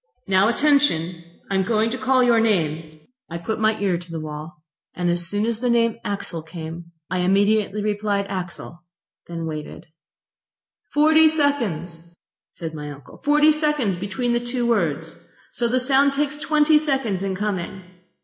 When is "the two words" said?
14.33-15.31